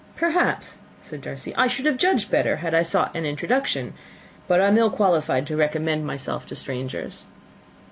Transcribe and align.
"Perhaps," 0.15 0.77
said 0.99 1.21
Darcy, 1.21 1.53
"I 1.55 1.67
should 1.67 1.85
have 1.85 1.97
judged 1.99 2.31
better 2.31 2.55
had 2.55 2.73
I 2.73 2.81
sought 2.81 3.15
an 3.15 3.23
introduction, 3.23 3.93
but 4.47 4.59
I 4.59 4.65
am 4.69 4.77
ill 4.79 4.89
qualified 4.89 5.45
to 5.45 5.55
recommend 5.55 6.07
myself 6.07 6.47
to 6.47 6.55
strangers." 6.55 7.27